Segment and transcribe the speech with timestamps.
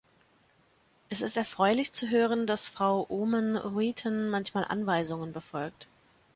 [1.09, 5.89] Es ist erfreulich zu hören, dass Frau Oomen-Ruijten manchmal Anweisungen befolgt.